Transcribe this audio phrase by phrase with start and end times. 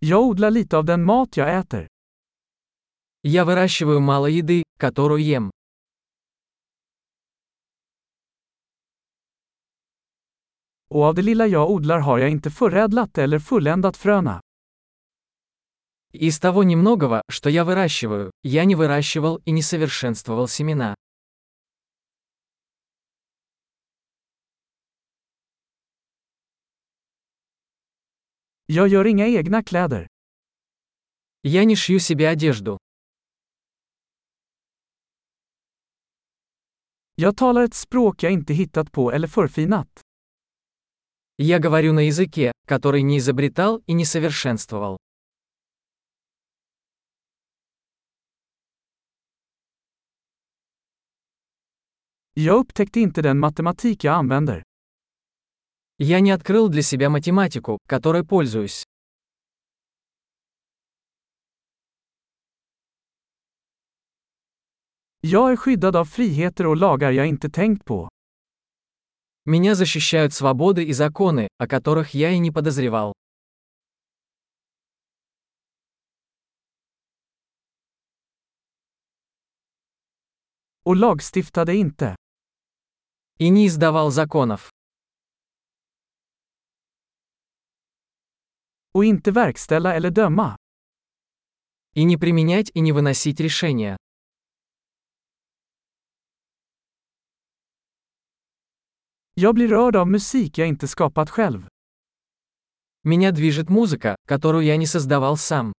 [0.00, 1.86] Jag odlar lite av den mat jag äter.
[3.22, 5.50] Я выращиваю мало еды, которую ем.
[10.90, 14.40] Och av det lilla jag odlar har jag inte förädlat eller fulländat fröna.
[16.12, 20.94] Из того немногого, что я выращиваю, я не выращивал и не совершенствовал семена.
[28.67, 30.07] Jag gör inga egna kläder.
[31.41, 32.77] Я не шью себе одежду.
[37.15, 40.01] Jag talar ett språk jag inte hittat på eller förfinat.
[41.37, 44.97] Я говорю на языке, который не изобретал и не совершенствовал.
[52.33, 54.63] Jag upptäckte inte den matematik jag använder.
[56.00, 58.84] Я не открыл для себя математику, которой пользуюсь.
[65.20, 68.08] Jag är skyddad av friheter och lagar jag inte tänkt på.
[69.44, 73.12] Меня защищают свободы и законы, о которых я и не подозревал.
[80.84, 82.16] Och lagstiftade inte.
[83.38, 84.70] И не издавал законов.
[88.97, 90.57] Och inte verkställa eller döma.
[91.95, 93.97] И не применять и не выносить решения.
[99.35, 101.67] Jag blir rörd av musik jag inte skapat själv.
[103.03, 105.73] Меня движет музыка, которую я не создавал сам.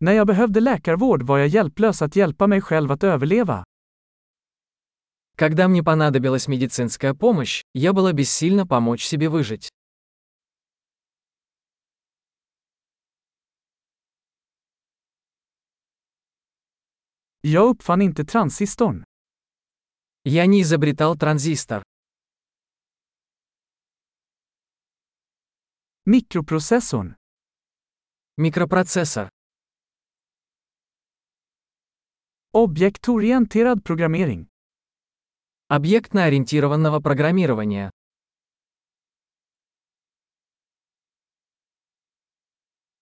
[0.00, 3.64] När jag behövde läkarvård var jag hjälplös att hjälpa mig själv att överleva.
[5.37, 9.69] Когда мне понадобилась медицинская помощь, я была бессильна помочь себе выжить.
[17.43, 19.03] Jag uppfann inte transistorn.
[20.23, 21.83] Я не изобретал транзистор.
[26.05, 27.15] Mikroprocessorn.
[28.37, 29.29] Микропроцессор.
[32.53, 34.47] Objektorienterad programmering.
[35.69, 37.91] Объектно-ориентированного программирования.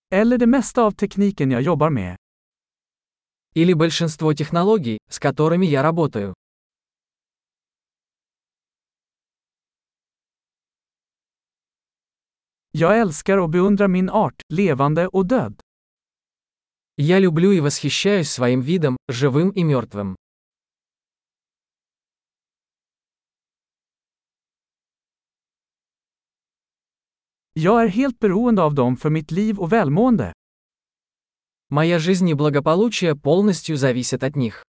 [0.10, 2.18] Eller det mesta av tekniken jag jobbar med.
[3.54, 6.34] Или большинство технологий, с которыми я работаю.
[12.72, 15.62] Jag älskar och beundrar min art, levande och död.
[16.98, 20.16] Я люблю и восхищаюсь своим видом, живым и мертвым.
[27.58, 30.34] Jag är helt beroende av dem för mitt liv och välmående.
[31.70, 34.64] Моя жизнь и благополучие полностью зависят от них.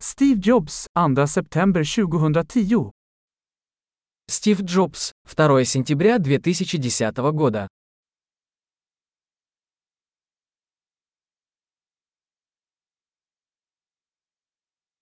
[0.00, 2.92] Steve Jobs, 2 september 2010.
[4.30, 7.68] Стив Джобс, 2 сентября 2010 года.